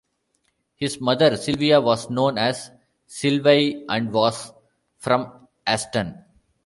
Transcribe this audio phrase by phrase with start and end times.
[0.77, 2.71] His mother, Sylvia, was known as
[3.05, 4.51] "Sylvie" and was
[4.97, 6.25] from Aston.